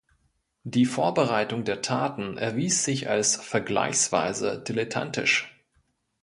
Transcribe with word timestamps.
Die 0.63 0.85
Vorbereitung 0.85 1.63
der 1.63 1.83
Taten 1.83 2.35
erwies 2.39 2.83
sich 2.83 3.07
als 3.07 3.35
vergleichsweise 3.35 4.59
dilettantisch. 4.59 5.55